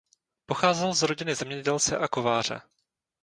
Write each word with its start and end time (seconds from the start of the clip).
Pocházel 0.45 0.93
z 0.93 1.01
rodiny 1.01 1.35
zemědělce 1.35 1.97
a 1.97 2.07
kováře. 2.07 2.61